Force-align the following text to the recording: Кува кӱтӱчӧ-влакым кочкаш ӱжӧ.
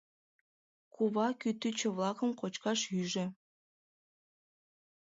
Кува 0.93 1.27
кӱтӱчӧ-влакым 1.41 2.29
кочкаш 2.39 2.79
ӱжӧ. 2.99 3.25